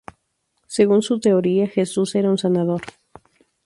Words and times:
Según 0.65 1.03
su 1.03 1.19
teoría, 1.19 1.67
Jesús 1.67 2.15
era 2.15 2.31
un 2.31 2.37
sanador. 2.39 2.81